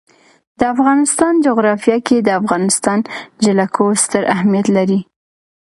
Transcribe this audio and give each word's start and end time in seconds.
د 0.59 0.59
افغانستان 0.73 1.33
جغرافیه 1.45 1.97
کې 2.07 2.17
د 2.21 2.29
افغانستان 2.41 2.99
جلکو 3.45 3.83
ستر 4.03 4.23
اهمیت 4.35 4.67
لري. 4.77 4.99